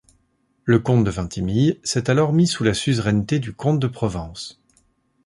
Le 0.63 0.79
comte 0.79 1.03
de 1.03 1.11
Vintimille 1.11 1.79
s'est 1.83 2.09
alors 2.09 2.33
mis 2.33 2.47
sous 2.47 2.63
la 2.63 2.73
suzeraineté 2.73 3.37
du 3.39 3.53
comte 3.53 3.79
de 3.79 3.85
Provence. 3.85 4.59